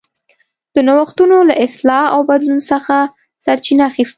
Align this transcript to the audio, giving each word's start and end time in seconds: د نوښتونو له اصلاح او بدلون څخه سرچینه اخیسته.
د 0.73 0.75
نوښتونو 0.87 1.37
له 1.49 1.55
اصلاح 1.65 2.05
او 2.13 2.19
بدلون 2.29 2.59
څخه 2.71 2.95
سرچینه 3.45 3.83
اخیسته. 3.91 4.09